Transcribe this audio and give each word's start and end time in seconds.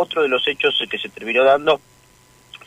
otro 0.00 0.22
de 0.22 0.28
los 0.28 0.46
hechos 0.48 0.82
que 0.90 0.98
se 0.98 1.08
terminó 1.08 1.44
dando 1.44 1.80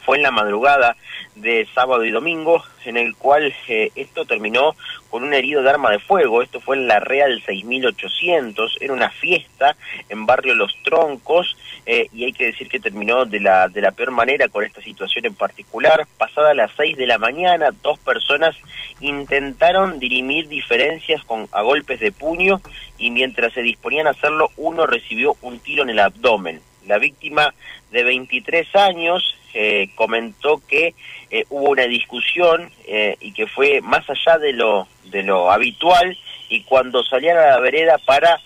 fue 0.05 0.17
en 0.17 0.23
la 0.23 0.31
madrugada 0.31 0.95
de 1.35 1.67
sábado 1.73 2.03
y 2.03 2.11
domingo, 2.11 2.63
en 2.85 2.97
el 2.97 3.15
cual 3.15 3.53
eh, 3.67 3.91
esto 3.95 4.25
terminó 4.25 4.75
con 5.09 5.23
un 5.23 5.33
herido 5.33 5.63
de 5.63 5.69
arma 5.69 5.91
de 5.91 5.99
fuego. 5.99 6.41
Esto 6.41 6.59
fue 6.59 6.75
en 6.75 6.87
la 6.87 6.99
Real 6.99 7.41
6800, 7.45 8.77
era 8.81 8.93
una 8.93 9.09
fiesta 9.09 9.75
en 10.09 10.25
barrio 10.25 10.55
Los 10.55 10.75
Troncos, 10.83 11.55
eh, 11.85 12.07
y 12.13 12.25
hay 12.25 12.33
que 12.33 12.47
decir 12.47 12.67
que 12.67 12.79
terminó 12.79 13.25
de 13.25 13.39
la, 13.39 13.67
de 13.69 13.81
la 13.81 13.91
peor 13.91 14.11
manera 14.11 14.47
con 14.49 14.63
esta 14.63 14.81
situación 14.81 15.25
en 15.25 15.35
particular. 15.35 16.05
Pasada 16.17 16.53
las 16.53 16.71
6 16.77 16.97
de 16.97 17.07
la 17.07 17.17
mañana, 17.17 17.69
dos 17.81 17.97
personas 17.99 18.55
intentaron 18.99 19.99
dirimir 19.99 20.47
diferencias 20.47 21.23
con, 21.23 21.47
a 21.51 21.61
golpes 21.61 21.99
de 21.99 22.11
puño, 22.11 22.61
y 22.97 23.09
mientras 23.09 23.53
se 23.53 23.61
disponían 23.61 24.07
a 24.07 24.11
hacerlo, 24.11 24.51
uno 24.57 24.85
recibió 24.85 25.35
un 25.41 25.59
tiro 25.59 25.83
en 25.83 25.89
el 25.89 25.99
abdomen. 25.99 26.61
La 26.87 26.97
víctima 26.97 27.53
de 27.91 28.03
23 28.03 28.75
años 28.75 29.35
eh, 29.53 29.89
comentó 29.95 30.61
que 30.67 30.95
eh, 31.29 31.45
hubo 31.49 31.69
una 31.69 31.83
discusión 31.83 32.71
eh, 32.87 33.17
y 33.19 33.33
que 33.33 33.45
fue 33.45 33.81
más 33.81 34.03
allá 34.09 34.39
de 34.39 34.53
lo, 34.53 34.87
de 35.05 35.21
lo 35.21 35.51
habitual 35.51 36.17
y 36.49 36.63
cuando 36.63 37.03
salían 37.03 37.37
a 37.37 37.47
la 37.47 37.59
vereda 37.59 37.97
para 37.99 38.39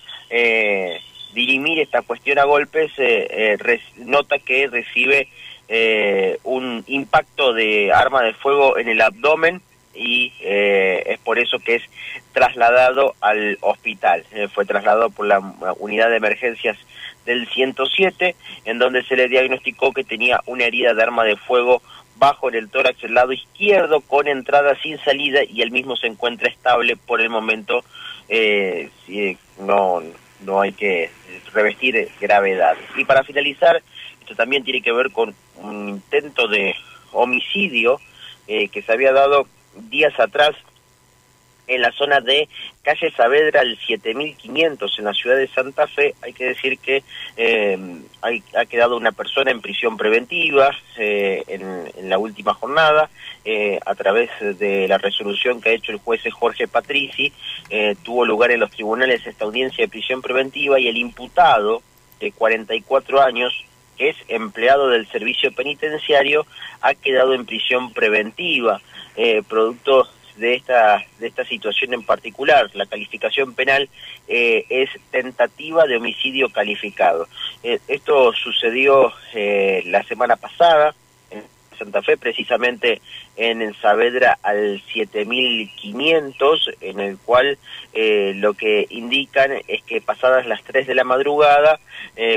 dirimir 1.34 1.80
esta 1.80 2.02
cuestión 2.02 2.38
a 2.38 2.44
golpes, 2.44 2.92
nota 3.96 4.40
que 4.40 4.68
recibe 4.68 5.30
un 6.44 6.84
impacto 6.88 7.54
de 7.54 7.94
arma 7.94 8.24
de 8.24 8.34
fuego 8.34 8.78
en 8.78 8.90
el 8.90 9.00
abdomen 9.00 9.62
y 9.98 10.32
es 10.40 11.18
por 11.20 11.40
eso 11.40 11.60
que 11.60 11.76
es 11.76 11.84
trasladado 12.34 13.16
al 13.20 13.58
hospital. 13.62 14.24
fue 14.54 14.66
trasladado 14.66 15.10
por 15.10 15.26
la 15.26 15.40
unidad 15.80 16.10
de 16.10 16.18
emergencias 16.18 16.78
del 17.26 17.48
107, 17.48 18.36
en 18.66 18.80
donde 18.80 19.04
se 19.04 19.16
le 19.16 19.28
diagnosticó 19.28 19.92
que 19.92 20.04
tenía 20.04 20.42
una 20.46 20.66
herida 20.66 20.94
de 20.94 21.04
arma 21.04 21.24
de 21.24 21.36
fuego 21.36 21.82
bajo 22.18 22.50
en 22.50 22.56
el 22.56 22.70
tórax 22.70 23.02
del 23.02 23.14
lado 23.14 23.32
izquierdo, 23.32 24.02
con 24.02 24.28
entrada 24.28 24.76
sin 24.82 24.98
salida, 25.00 25.42
y 25.44 25.62
el 25.62 25.72
mismo 25.72 25.96
se 25.96 26.08
encuentra 26.08 26.50
estable 26.50 26.96
por 26.96 27.22
el 27.22 27.30
momento. 27.30 27.84
Eh, 28.30 28.90
no, 29.60 30.02
no 30.42 30.62
hay 30.62 30.72
que 30.72 31.10
revestir 31.54 32.10
gravedad. 32.20 32.76
Y 32.96 33.06
para 33.06 33.24
finalizar, 33.24 33.82
esto 34.22 34.36
también 34.36 34.64
tiene 34.64 34.82
que 34.82 34.92
ver 34.92 35.12
con 35.12 35.36
un 35.58 35.90
intento 35.90 36.48
de 36.48 36.76
homicidio 37.12 38.00
eh, 38.48 38.70
que 38.70 38.82
se 38.82 38.92
había 38.92 39.12
dado 39.12 39.48
días 39.90 40.20
atrás 40.20 40.56
en 41.68 41.82
la 41.82 41.92
zona 41.92 42.22
de 42.22 42.48
calle 42.82 43.12
Saavedra 43.12 43.62
al 43.62 43.78
7500 43.78 45.00
en 45.00 45.06
la 45.06 45.14
ciudad 45.14 45.36
de 45.36 45.48
Santa 45.50 45.86
Fe. 45.88 46.16
Hay 46.22 46.34
que 46.34 46.46
decir 46.46 46.80
que 46.80 47.04
eh, 47.36 47.78
ha 48.56 48.66
quedado 48.66 48.96
una 48.96 49.12
persona 49.12 49.52
en 49.52 49.62
prisión 49.62 49.98
preventiva 49.98 50.72
eh, 50.98 51.44
en, 51.48 52.10
la 52.10 52.18
última 52.18 52.54
jornada 52.54 53.10
eh, 53.44 53.80
a 53.86 53.96
través 53.96 54.30
de 54.40 54.88
la 54.88 54.98
resolución 54.98 55.62
que 55.62 55.70
ha 55.70 55.74
hecho 55.74 55.92
el 55.92 56.00
juez 56.00 56.22
Jorge 56.32 56.68
Patrici. 56.68 57.34
tuvo 58.04 58.26
lugar 58.26 58.52
en 58.52 58.62
los 58.62 58.72
tribunales 58.72 59.26
esta 59.28 59.46
audiencia 59.46 59.84
de 59.84 59.90
prisión 59.90 60.22
preventiva 60.22 60.80
y 60.80 60.88
el 60.88 60.98
imputado 60.98 61.82
de 62.20 62.32
44 62.32 63.22
años 63.22 63.54
que 63.98 64.10
es 64.10 64.18
empleado 64.28 64.90
del 64.90 65.08
servicio 65.08 65.52
penitenciario, 65.52 66.46
ha 66.82 66.94
quedado 66.94 67.34
en 67.34 67.46
prisión 67.46 67.92
preventiva, 67.94 68.80
producto 69.48 70.08
de 70.38 70.56
esta, 70.56 71.04
de 71.20 71.28
esta 71.28 71.46
situación 71.46 71.94
en 71.94 72.04
particular. 72.04 72.70
La 72.74 72.86
calificación 72.86 73.54
penal 73.54 73.90
eh, 74.28 74.66
es 74.70 74.90
tentativa 75.12 75.86
de 75.86 75.98
homicidio 75.98 76.50
calificado. 76.50 77.28
Eh, 77.64 77.80
esto 77.88 78.34
sucedió 78.34 79.12
eh, 79.34 79.84
la 79.86 80.04
semana 80.04 80.36
pasada 80.36 80.96
en 81.32 81.44
Santa 81.78 82.02
Fe, 82.02 82.18
precisamente 82.18 83.02
en 83.36 83.74
Saavedra 83.76 84.38
al 84.42 84.82
7500, 84.94 86.72
en 86.82 87.00
el 87.00 87.18
cual 87.18 87.58
lo 87.94 88.54
que 88.54 88.86
indican 88.90 89.52
es 89.68 89.84
que 89.84 90.02
pasadas 90.02 90.46
las 90.46 90.64
3 90.64 90.88
de 90.88 90.96
la 90.96 91.04
madrugada 91.04 91.80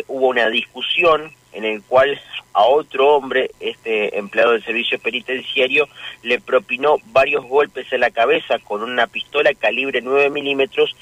hubo 0.09 0.29
una 0.29 0.49
discusión 0.49 1.33
en 1.53 1.65
el 1.65 1.83
cual 1.83 2.21
a 2.53 2.65
otro 2.65 3.17
hombre, 3.17 3.51
este 3.61 4.19
empleado 4.19 4.53
del 4.53 4.65
servicio 4.65 4.99
penitenciario, 4.99 5.89
le 6.23 6.41
propinó 6.41 6.97
varios 7.07 7.45
golpes 7.45 7.93
en 7.93 8.01
la 8.01 8.11
cabeza 8.11 8.59
con 8.59 8.83
una 8.83 9.07
pistola 9.07 9.53
calibre 9.55 10.01
9 10.03 10.31
milímetros 10.31 10.97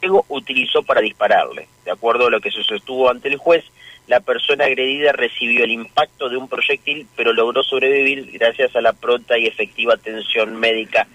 que 0.00 0.08
luego 0.08 0.26
utilizó 0.28 0.82
para 0.82 1.00
dispararle. 1.00 1.68
De 1.84 1.90
acuerdo 1.90 2.26
a 2.26 2.30
lo 2.30 2.40
que 2.40 2.50
se 2.50 2.62
sostuvo 2.62 3.10
ante 3.10 3.28
el 3.28 3.38
juez, 3.38 3.64
la 4.06 4.20
persona 4.20 4.66
agredida 4.66 5.12
recibió 5.12 5.64
el 5.64 5.70
impacto 5.70 6.28
de 6.28 6.36
un 6.36 6.48
proyectil, 6.48 7.06
pero 7.16 7.32
logró 7.32 7.62
sobrevivir 7.62 8.30
gracias 8.32 8.76
a 8.76 8.82
la 8.82 8.92
pronta 8.92 9.38
y 9.38 9.46
efectiva 9.46 9.94
atención 9.94 10.56
médica 10.56 11.06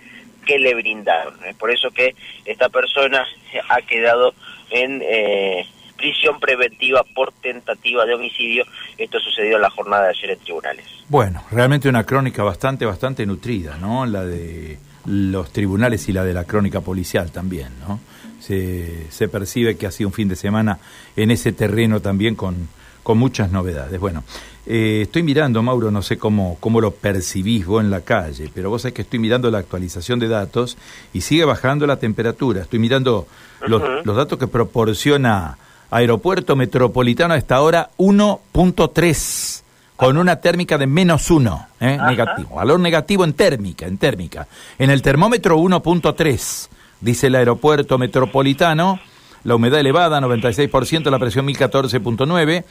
que 0.46 0.57
le 0.57 0.74
brindaron. 0.74 1.36
Es 1.46 1.56
por 1.56 1.69
eso 1.69 1.91
que 1.91 2.16
esta 2.46 2.69
persona 2.69 3.28
ha 3.69 3.81
quedado 3.84 4.34
en... 4.72 5.01
Eh, 5.03 5.68
prisión 6.00 6.40
preventiva 6.40 7.04
por 7.14 7.32
tentativa 7.34 8.06
de 8.06 8.14
homicidio. 8.14 8.64
Esto 8.98 9.20
sucedió 9.20 9.58
en 9.58 9.62
la 9.62 9.70
jornada 9.70 10.04
de 10.06 10.10
ayer 10.10 10.32
en 10.32 10.40
tribunales. 10.40 10.86
Bueno, 11.10 11.44
realmente 11.52 11.90
una 11.90 12.06
crónica 12.06 12.44
bastante, 12.44 12.86
bastante 12.86 13.26
nutrida, 13.26 13.78
¿no? 13.78 14.06
La 14.06 14.24
de 14.24 14.80
los 15.06 15.52
tribunales 15.52 16.08
y 16.10 16.14
la 16.14 16.24
de 16.24 16.34
la 16.34 16.46
crónica 16.46 16.82
policial 16.82 17.32
también, 17.32 17.70
¿no? 17.88 18.00
Se, 18.40 19.12
se 19.12 19.28
percibe 19.28 19.76
que 19.76 19.86
ha 19.86 19.92
sido 19.92 20.08
un 20.08 20.14
fin 20.14 20.30
de 20.30 20.36
semana 20.36 20.80
en 21.16 21.32
ese 21.32 21.52
terreno 21.52 22.00
también 22.00 22.36
con, 22.36 22.70
con 23.04 23.18
muchas 23.18 23.52
novedades. 23.52 24.00
Bueno, 24.00 24.24
eh, 24.66 25.02
estoy 25.04 25.24
mirando, 25.24 25.62
Mauro, 25.64 25.92
no 25.92 26.02
sé 26.02 26.18
cómo, 26.18 26.58
cómo 26.60 26.80
lo 26.80 26.92
percibís 26.92 27.66
vos 27.66 27.84
en 27.84 27.90
la 27.90 28.02
calle, 28.02 28.50
pero 28.54 28.70
vos 28.70 28.84
sabés 28.84 28.94
que 28.94 29.02
estoy 29.02 29.20
mirando 29.20 29.50
la 29.52 29.58
actualización 29.58 30.20
de 30.20 30.28
datos 30.28 30.78
y 31.12 31.22
sigue 31.22 31.44
bajando 31.44 31.86
la 31.88 31.98
temperatura. 31.98 32.62
Estoy 32.62 32.80
mirando 32.80 33.28
los, 33.68 34.06
los 34.06 34.16
datos 34.16 34.38
que 34.38 34.48
proporciona 34.48 35.58
Aeropuerto 35.92 36.56
Metropolitano 36.56 37.34
a 37.34 37.38
esta 37.38 37.62
hora 37.62 37.90
1.3 37.98 39.64
con 40.00 40.18
una 40.18 40.38
térmica 40.38 40.78
de 40.78 40.88
menos 40.88 41.30
1, 41.30 41.68
¿eh? 41.82 41.98
negativo. 42.08 42.56
Valor 42.56 42.80
negativo 42.80 43.26
en 43.26 43.34
térmica, 43.34 43.86
en 43.86 43.98
térmica. 43.98 44.48
En 44.78 44.92
el 44.92 45.02
termómetro 45.02 45.58
1.3, 45.58 46.70
dice 47.02 47.28
el 47.28 47.36
aeropuerto 47.36 47.98
metropolitano, 47.98 49.02
la 49.44 49.56
humedad 49.56 49.82
elevada 49.82 50.22
96%, 50.22 51.10
la 51.10 51.20
presión 51.20 51.46
1014.9, 51.48 52.64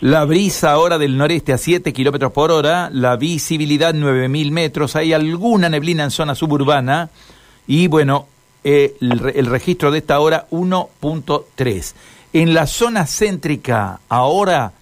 la 0.00 0.24
brisa 0.24 0.72
ahora 0.72 0.96
del 0.96 1.18
noreste 1.18 1.52
a 1.52 1.58
7 1.58 1.92
kilómetros 1.92 2.32
por 2.32 2.50
hora, 2.50 2.88
la 2.90 3.16
visibilidad 3.16 3.92
9000 3.92 4.50
metros, 4.50 4.96
hay 4.96 5.12
alguna 5.12 5.68
neblina 5.68 6.04
en 6.04 6.10
zona 6.10 6.34
suburbana 6.34 7.10
y 7.66 7.86
bueno, 7.88 8.28
eh, 8.64 8.96
el, 9.00 9.32
el 9.34 9.46
registro 9.46 9.90
de 9.90 9.98
esta 9.98 10.18
hora 10.20 10.46
1.3. 10.50 11.94
En 12.32 12.54
la 12.54 12.66
zona 12.66 13.06
céntrica, 13.06 14.00
ahora 14.08 14.72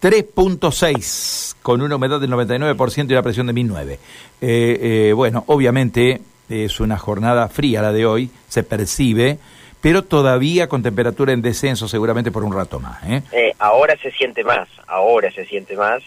3.6, 0.00 1.56
con 1.60 1.82
una 1.82 1.96
humedad 1.96 2.20
del 2.20 2.30
99% 2.30 3.10
y 3.10 3.12
una 3.12 3.22
presión 3.22 3.46
de 3.46 3.52
1009. 3.52 3.92
Eh, 4.40 4.78
eh, 5.10 5.12
bueno, 5.12 5.44
obviamente 5.48 6.22
es 6.48 6.80
una 6.80 6.96
jornada 6.96 7.48
fría 7.48 7.82
la 7.82 7.92
de 7.92 8.06
hoy, 8.06 8.30
se 8.48 8.62
percibe, 8.62 9.38
pero 9.80 10.02
todavía 10.02 10.68
con 10.68 10.82
temperatura 10.82 11.32
en 11.32 11.42
descenso 11.42 11.88
seguramente 11.88 12.30
por 12.30 12.44
un 12.44 12.52
rato 12.52 12.80
más. 12.80 13.02
¿eh? 13.04 13.22
eh 13.32 13.54
ahora 13.58 13.96
se 13.96 14.10
siente 14.10 14.44
más, 14.44 14.68
ahora 14.86 15.30
se 15.30 15.44
siente 15.46 15.76
más. 15.76 16.02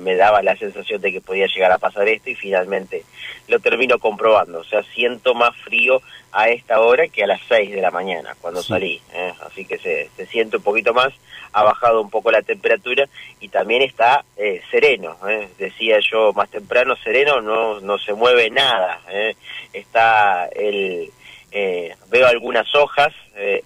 me 0.00 0.16
daba 0.16 0.42
la 0.42 0.56
sensación 0.56 1.00
de 1.00 1.12
que 1.12 1.20
podía 1.20 1.46
llegar 1.46 1.72
a 1.72 1.78
pasar 1.78 2.08
esto 2.08 2.30
y 2.30 2.34
finalmente 2.34 3.04
lo 3.48 3.60
termino 3.60 3.98
comprobando. 3.98 4.60
O 4.60 4.64
sea, 4.64 4.82
siento 4.94 5.34
más 5.34 5.54
frío 5.56 6.00
a 6.32 6.48
esta 6.48 6.80
hora 6.80 7.08
que 7.08 7.24
a 7.24 7.26
las 7.26 7.40
6 7.48 7.72
de 7.72 7.80
la 7.80 7.90
mañana 7.90 8.34
cuando 8.40 8.62
salí. 8.62 9.00
¿eh? 9.12 9.32
Así 9.46 9.64
que 9.64 9.78
se, 9.78 10.08
se, 10.16 10.26
siente 10.26 10.56
un 10.56 10.62
poquito 10.62 10.94
más, 10.94 11.12
ha 11.52 11.62
bajado 11.62 12.00
un 12.00 12.10
poco 12.10 12.30
la 12.30 12.42
temperatura 12.42 13.08
y 13.40 13.48
también 13.48 13.82
está 13.82 14.24
eh, 14.36 14.62
sereno. 14.70 15.16
¿eh? 15.28 15.48
Decía 15.58 15.98
yo 16.00 16.32
más 16.32 16.50
temprano, 16.50 16.96
sereno, 16.96 17.40
no, 17.40 17.80
no 17.80 17.98
se 17.98 18.14
mueve 18.14 18.50
nada. 18.50 19.00
¿eh? 19.10 19.36
Está 19.72 20.46
el... 20.46 21.10
veo 22.10 22.26
algunas 22.26 22.74
hojas 22.74 23.12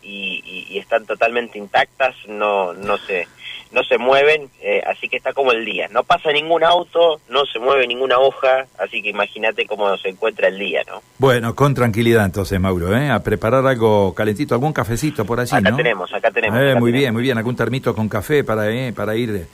y, 0.03 0.67
y, 0.71 0.79
están 0.79 1.07
totalmente 1.07 1.59
intactas, 1.59 2.15
no, 2.27 2.73
no 2.73 2.99
se 2.99 3.27
no 3.73 3.83
se 3.85 3.99
mueven, 3.99 4.49
eh, 4.63 4.83
así 4.87 5.09
que 5.09 5.17
está 5.17 5.33
como 5.33 5.53
el 5.53 5.65
día. 5.65 5.89
No 5.91 6.05
pasa 6.05 6.33
ningún 6.33 6.65
auto, 6.65 7.21
no 7.29 7.45
se 7.45 7.59
mueve 7.59 7.87
ninguna 7.87 8.19
hoja, 8.19 8.67
así 8.79 9.03
que 9.03 9.11
imagínate 9.11 9.67
cómo 9.67 9.97
se 9.99 10.11
encuentra 10.11 10.49
el 10.49 10.59
día, 10.59 10.83
¿no? 10.87 11.03
Bueno, 11.19 11.55
con 11.55 11.75
tranquilidad 11.75 12.25
entonces, 12.25 12.59
Mauro, 12.61 12.97
¿eh? 12.97 13.11
A 13.11 13.23
preparar 13.23 13.67
algo 13.67 14.15
calentito, 14.15 14.55
algún 14.55 14.73
cafecito 14.73 15.25
por 15.25 15.41
allí, 15.41 15.55
acá 15.55 15.75
tenemos, 15.75 16.13
acá 16.13 16.31
tenemos. 16.31 16.59
Eh, 16.61 16.75
muy 16.77 16.93
bien, 16.93 17.13
muy 17.13 17.23
bien, 17.23 17.39
algún 17.39 17.57
termito 17.57 17.95
con 17.95 18.09
café 18.09 18.45
para, 18.45 18.71
eh, 18.71 18.93
para 18.93 19.17
ir 19.17 19.47